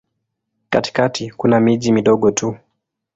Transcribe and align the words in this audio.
Katikati 0.69 1.29
kuna 1.31 1.59
miji 1.59 1.91
midogo 1.91 2.31
tu. 2.31 2.55